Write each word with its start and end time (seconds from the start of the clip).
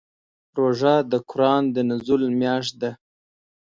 روژه 0.57 0.95
د 1.11 1.13
قران 1.29 1.63
د 1.75 1.77
نزول 1.89 2.23
میاشت 2.39 2.73
ده. 2.81 2.91